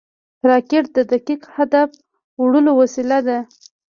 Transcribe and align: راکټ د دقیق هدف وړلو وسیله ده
راکټ 0.49 0.85
د 0.95 0.97
دقیق 1.11 1.41
هدف 1.55 1.89
وړلو 2.41 2.71
وسیله 2.81 3.19
ده 3.27 3.37